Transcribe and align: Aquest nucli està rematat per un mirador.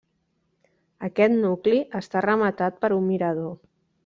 Aquest 1.07 1.35
nucli 1.43 1.83
està 2.01 2.25
rematat 2.29 2.81
per 2.87 2.93
un 2.97 3.09
mirador. 3.13 3.55